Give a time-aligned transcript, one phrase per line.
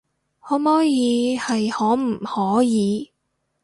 [0.39, 0.85] 可摸耳
[1.37, 3.11] 係可唔可以